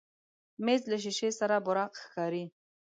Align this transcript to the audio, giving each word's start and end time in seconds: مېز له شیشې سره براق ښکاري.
مېز 0.65 0.81
له 0.91 0.97
شیشې 1.03 1.29
سره 1.39 1.55
براق 1.65 1.93
ښکاري. 2.03 2.45